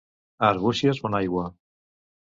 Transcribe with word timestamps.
A 0.45 0.49
Arbúcies, 0.53 1.03
bona 1.03 1.19
aigua. 1.21 1.47